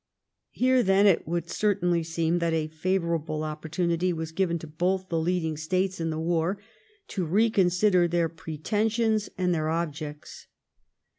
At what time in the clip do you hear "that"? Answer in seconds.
2.39-2.53